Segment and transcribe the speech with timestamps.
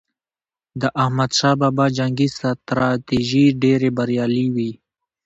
[0.81, 4.71] د احمد شاه بابا جنګي ستراتیژۍ ډېرې بریالي وي.